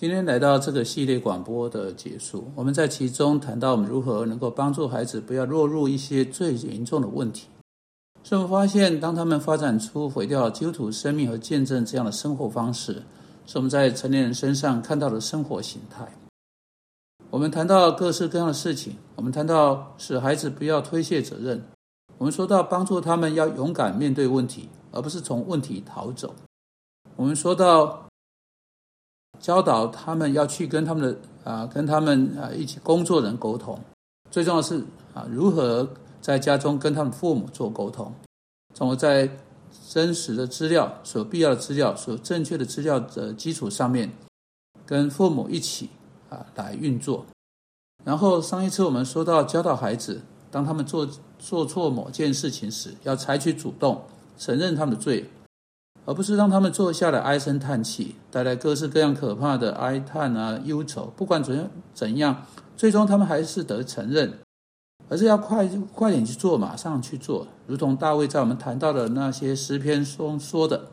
[0.00, 7.48] 今天来到这个系列广播的结束，我们在其中谈到我们如何能够帮助孩子不要落入一些最严重的问题。
[8.22, 13.02] 所以我们发现，当他们发展出毁掉基督徒生命和见证这样的生活方式，
[13.44, 16.10] 是我们在成年人身上看到的生活形态。
[17.28, 21.62] 我们谈到各式各样的事情，我们谈到使孩子不要推卸责任，
[22.16, 26.34] 我们说到帮助他们要勇敢面对问题，而不是从问题逃走。
[27.16, 28.06] 我们说到。
[29.40, 31.18] 教导他们要去跟他们的
[31.50, 33.78] 啊，跟他们啊一起工作人沟通。
[34.30, 35.88] 最重要是啊，如何
[36.20, 38.12] 在家中跟他们父母做沟通，
[38.74, 39.28] 从而在
[39.88, 44.12] 真实的资料、所必要的资料、所正确的资料的基础上面，
[44.84, 45.88] 跟父母一起
[46.28, 47.24] 啊来运作。
[48.04, 50.20] 然后上一次我们说到教导孩子，
[50.50, 54.04] 当他们做做错某件事情时，要采取主动，
[54.38, 55.28] 承认他们的罪。
[56.06, 61.12] 而不是让他们坐下来唉声叹气，带来各式各样可怕的哀叹啊、忧愁。
[61.16, 64.38] 不管怎样怎样，最终他们还是得承认，
[65.08, 67.46] 而是要快快点去做，马上去做。
[67.66, 70.90] 如同大卫在我们谈到的那些诗篇中说的，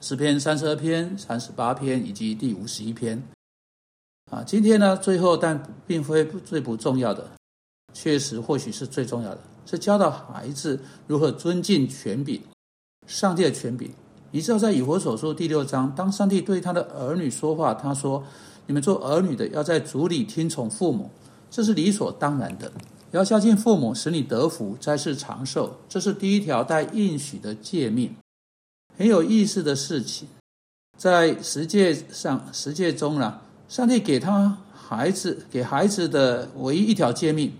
[0.00, 3.22] 诗篇三十二篇、三十八篇以及第五十一篇。
[4.32, 7.30] 啊，今天呢，最后但并非最不重要的，
[7.92, 12.40] 确实或许是最重要的，是教导孩子如何尊敬权柄，
[13.06, 13.92] 上帝的权柄。
[14.34, 18.24] 你知道，在以佛所说第六章，当上帝对他的儿女说话，他说
[18.66, 21.08] ：“你们做儿女的，要在主里听从父母，
[21.48, 22.72] 这是理所当然的。
[23.12, 28.12] 要孝敬父母，使你得福，在世长寿，这是第一条带应许的诫命。
[28.98, 30.26] 很有意思的事情，
[30.98, 33.38] 在十诫上，十诫中呢，
[33.68, 37.52] 上帝给他孩子给孩子的唯一一条诫命。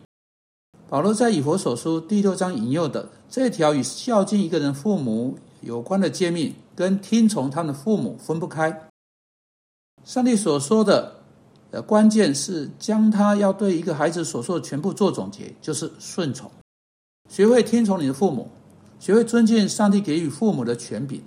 [0.89, 8.89] 保罗在以佛所书第六章引用的这条与孝敬一个人父母有关的诫命。”跟听从他们的父母分不开。
[10.05, 11.17] 上帝所说的，
[11.71, 16.51] 呃，关键是将他要对一个孩子所说的全部做总结，就是顺从，
[17.31, 18.51] 学会听从你的父母，
[19.01, 21.23] 学会尊敬上帝给予父母的权柄。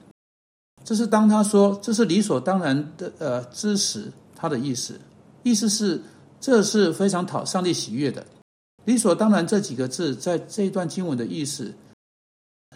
[0.83, 4.99] 这是当他说这是理所当然的，呃，知识他的意思，
[5.43, 6.01] 意思是
[6.39, 8.25] 这是非常讨上帝喜悦的。
[8.85, 11.73] 理所当然这几个字在这一段经文的意思，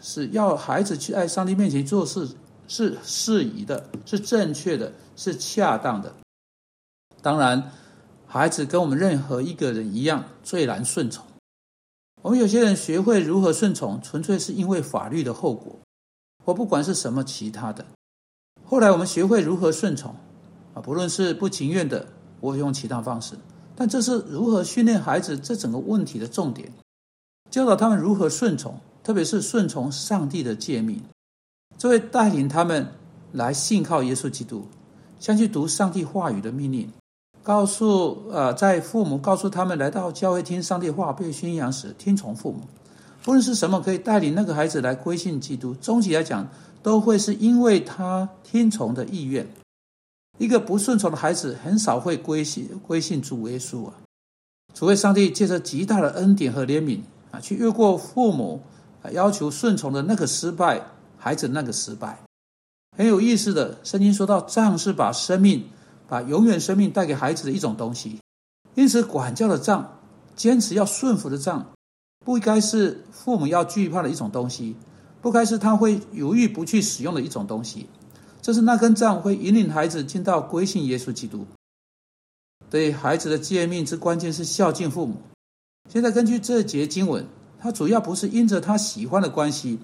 [0.02, 2.28] 是要孩子去爱上帝面前做事。
[2.72, 6.16] 是适宜的，是正确的，是恰当的。
[7.22, 7.70] 当然，
[8.26, 11.26] 孩子跟我们任何一个人一样，最难顺从。
[12.22, 15.82] 我们有些人学会如何顺从，纯粹是因为法律的后果，
[16.46, 17.86] 或不管是什么其他的。
[18.64, 20.16] 后来我们学会如何顺从，
[20.74, 22.08] 啊，不论是不情愿的，
[22.40, 23.36] 或用其他方式，
[23.76, 26.72] 但这是如何训练孩子这整个问题的重点，
[27.50, 31.04] 教导他们如何顺从，特别是顺从上帝的诫命。
[31.82, 32.86] 这会带领他们
[33.32, 34.68] 来信靠耶稣基督，
[35.20, 36.88] 相信读上帝话语的命令，
[37.42, 42.60] 告诉呃，在父母告诉他们来到教会听上帝话被宣扬时，听从父母，
[43.24, 46.48] 不论是什么可以带领那个孩子来归信基督，终极来讲
[46.84, 49.48] 都会是因为他听从的意愿。
[50.38, 53.94] 一个不顺从的孩子很少会归信归信主耶稣啊，
[54.76, 57.00] 除非上帝借着极大的恩典和怜悯
[57.32, 58.62] 啊，去越过父母
[59.14, 60.80] 要求顺从的那个失败。
[61.22, 62.18] 孩子那个失败
[62.98, 65.70] 很有意思的，圣经说到，杖是把生命、
[66.08, 68.20] 把永远生命带给孩子的一种东西。
[68.74, 70.00] 因此，管教的杖，
[70.36, 71.74] 坚持要顺服的杖，
[72.26, 74.76] 不应该是父母要惧怕的一种东西，
[75.22, 77.88] 不该是他会犹豫不去使用的一种东西。
[78.42, 81.46] 这是那根杖会引领孩子进到归信耶稣基督。
[82.70, 85.22] 对孩子的诫命之关键是孝敬父母。
[85.90, 87.26] 现在根据这节经文，
[87.60, 89.78] 他主要不是因着他喜欢的关系。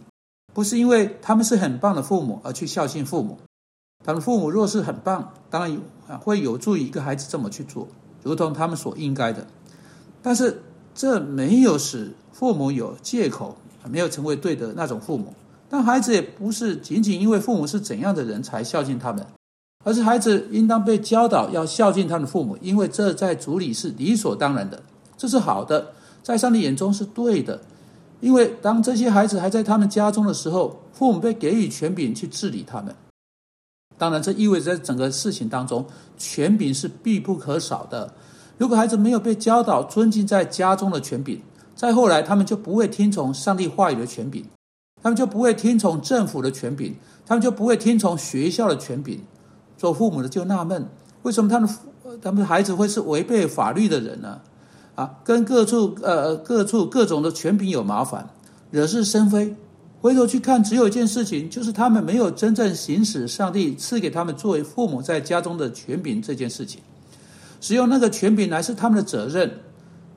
[0.57, 3.37] 不是因为他们是很棒的父母而去孝敬父母，
[4.03, 5.79] 他们父母若是很棒，当然
[6.19, 7.87] 会有助于一个孩子这么去做，
[8.23, 9.45] 如同他们所应该的。
[10.23, 10.63] 但是
[10.95, 13.55] 这没有使父母有借口，
[13.87, 15.31] 没有成为对的那种父母。
[15.69, 19.23] 但孩子也不是仅仅因为父母是怎样的人才孝敬他们，
[19.85, 24.81] 而是孩子应当被教导要孝敬他们的父母，因为这在主里是理所当然的，
[25.15, 25.93] 这是好的，
[26.23, 27.61] 在上帝眼中是对的。
[28.19, 32.95] 因为当这些孩子还在他们家中的时候，父母被给予权柄去治理他们。
[33.97, 35.85] 当然，这意味着在整个事情当中，
[36.17, 38.13] 权柄是必不可少的。
[38.57, 41.41] 如果孩子没有被教导尊敬在家中的权柄，
[41.75, 44.45] 再后来他们就不会听从上帝话语的权柄，
[45.01, 49.21] 他们就不会听从政府的权柄，他们就不会听从学校的权柄。
[49.77, 50.87] 做父母的就纳闷：
[51.21, 51.69] 为什么他们
[52.19, 54.41] 他们的孩子会是违背法律的人呢？
[54.97, 58.27] 啊，跟各处呃各处各种的权柄有麻烦，
[58.71, 59.55] 惹是生非，
[60.01, 66.81] 回头去看，只有一件事情，就是他们没有真正行使上帝赐给他们作为父母在家中的权柄这件事情。
[67.61, 69.59] 使用那个权柄乃是他们的责任，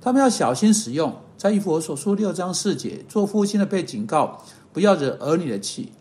[0.00, 1.14] 他们要小心使用。
[1.36, 4.42] 在以弗所书六章四节，做父亲的被警告，
[4.72, 5.92] 不要惹儿女的气。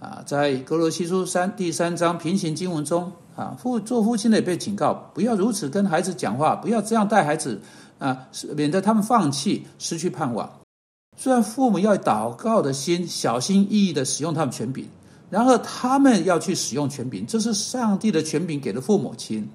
[0.00, 7.60] 啊，在格罗西书三第三章平行经文中，啊，父做父亲的也被警告，不要如此跟孩子讲话，不要这样带孩子，
[7.98, 10.50] 啊，免得他们放弃，失去盼望。
[11.16, 14.86] 虽然父母要祷告的心，小心翼翼的使用他们权柄，
[15.30, 19.48] 然而他们要去使用权柄，这是上帝的权柄给了父母亲。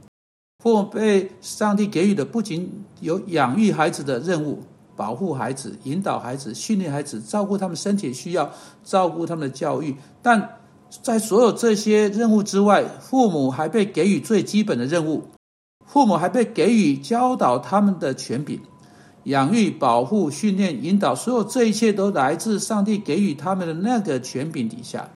[0.64, 4.62] 父母被上帝给予的不仅有养育孩子的任务，
[4.96, 8.50] 保护孩子、引导孩子、训练孩子、照顾他们身体需要、
[8.84, 10.58] 照顾他们的教育，但
[11.04, 15.24] 在所有这些任务之外，父母还被给予最基本的任务，
[15.92, 18.60] 父母还被给予教导他们的权柄，
[19.24, 25.10] 养育、保护、训练、引导，所有这一切都来自上帝给予他们的那个权柄底下，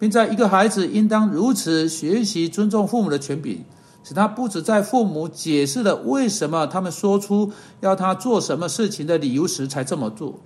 [0.00, 3.64] 并在一个孩子应当如此学习尊重父母的权柄。
[4.06, 7.50] 使他不止在父母解释了为什么他们说出
[7.80, 10.38] 要他做什么事情的理由时才这么做。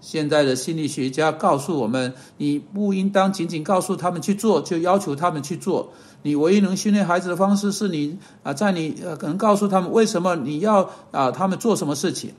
[0.00, 5.92] 现在的心理学家告诉我们，你不应当仅仅告诉他们去做，就要求他们去做。
[6.22, 12.32] 你唯一能训练孩子的方式是你啊，在你呃可能告诉他们为什么你要啊他们做什么事情。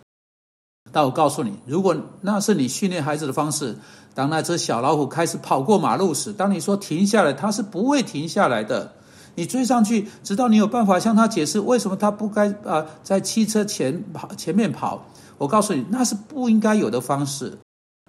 [0.91, 3.77] 但我告诉你，如果那是你训练孩子的方式，
[4.13, 8.93] 当那只小老虎开始跑过马路时，当你说停下来，它是不会停下来的。
[9.35, 15.05] 你追上去，直到你有办法向他解释为什么他不该啊在汽车前跑前面跑。
[15.41, 17.57] 我告诉你，那是不应该有的方式。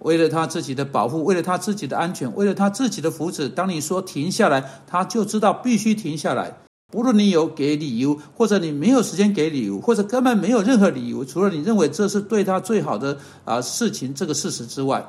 [0.03, 6.57] 为了他自己的保护，为了他自己的安全，为了他自己的福祉，当你说停下来，他就知道必须停下来。
[6.91, 15.03] 不论你有给理由，或者你没有时间给理由，或者根本没有任何理由，除了你认为这是对他最好的啊事情这个事实之外，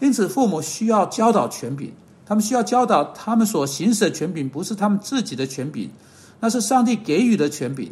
[0.00, 1.90] 因此父母需要教导权柄。
[2.26, 5.90] 他们需要教导，他们所行使的权柄不是他们自己的权柄，
[6.40, 7.90] 那是上帝给予的权柄。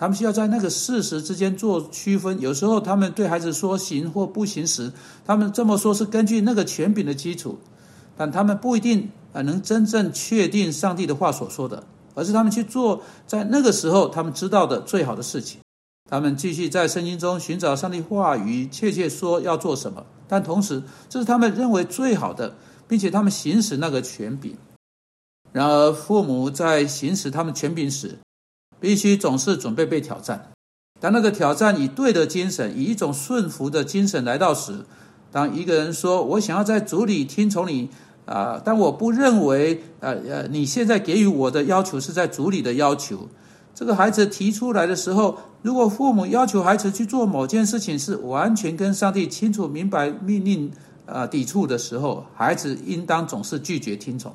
[0.00, 2.40] 他们需要在那个事实之间做区分。
[2.40, 4.90] 有时候，他们对孩子说行或不行时，
[5.26, 7.58] 他们这么说是根据那个权柄的基础，
[8.16, 15.60] 但他们不一定啊能真正确定上帝的话所说的，而是他们去做在那个时候他们知道的最好的事情。
[16.10, 22.54] 他们继续在圣经中寻找上帝话语，确切说要做什么，但同时这是他们认为最好的。
[22.90, 24.56] 并且他们行使那个权柄，
[25.52, 28.18] 然而父母在行使他们权柄时，
[28.80, 30.50] 必须总是准备被挑战。
[30.98, 34.84] 当那个挑战以对的精神，以一种顺服的精神来到时，
[35.30, 37.88] 当一个人说：“我想要在主里听从你
[38.26, 43.28] 啊，但我不认为呃呃你现在给予我的要求是在主里的要求。”
[43.74, 50.72] 这个孩子提出来的时候，如果父母要求孩子去做某件事情是完全跟上帝清楚明白命令。
[51.06, 54.32] 呃，抵触的时候，孩子应当总是拒绝听从。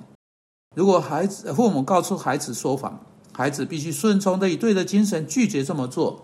[0.76, 3.00] 如果孩子父母告诉孩子说谎，
[3.36, 6.24] 孩子必须顺从的以对的精神拒绝这么做。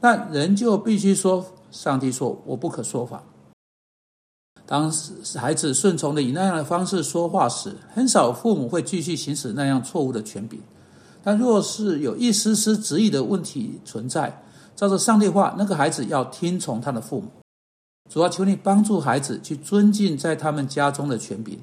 [0.00, 3.22] 那人就必须说：“上帝说我不可说谎。”
[4.66, 4.92] 当
[5.36, 10.60] 孩子顺从的以那样的方式说话时，很少父母会继续行使那样错误的权柄。
[11.22, 14.42] 但若是有一丝丝执意的问题存在，
[14.74, 17.28] 照着上帝话，那个孩子要听从他的父母。
[18.10, 21.58] 主要求你帮助孩子去尊敬在他们家中的权柄，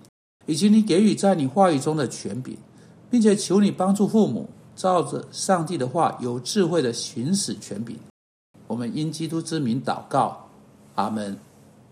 [0.45, 2.57] 以及你给予在你话语中的权柄，
[3.09, 7.97] 并且求你帮助父母照着上帝的话有智慧的行使权柄。
[8.67, 10.49] 我们因基督之名祷告，
[10.95, 11.37] 阿门。